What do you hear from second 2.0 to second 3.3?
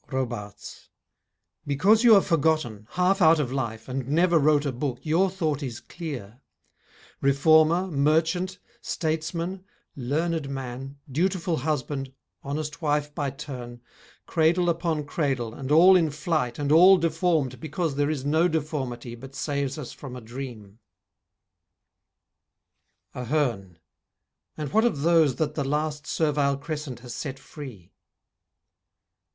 you are forgotten, half